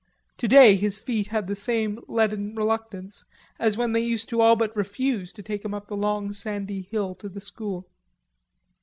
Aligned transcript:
Today 0.35 0.77
his 0.77 0.99
feet 0.99 1.27
had 1.27 1.45
the 1.45 1.53
same 1.55 1.99
leaden 2.07 2.55
reluctance 2.55 3.23
as 3.59 3.77
when 3.77 3.91
they 3.91 4.01
used 4.01 4.29
to 4.29 4.41
all 4.41 4.55
but 4.55 4.75
refuse 4.75 5.31
to 5.33 5.43
take 5.43 5.63
him 5.63 5.75
up 5.75 5.89
the 5.89 5.95
long 5.95 6.31
sandy 6.33 6.81
hill 6.81 7.13
to 7.13 7.29
the 7.29 7.39
school. 7.39 7.87